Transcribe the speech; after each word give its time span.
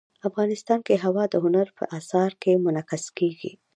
افغانستان 0.29 0.79
کې 0.87 1.01
هوا 1.05 1.23
د 1.29 1.35
هنر 1.43 1.67
په 1.77 1.83
اثار 1.97 2.31
کې 2.41 2.61
منعکس 2.65 3.03
کېږي. 3.17 3.51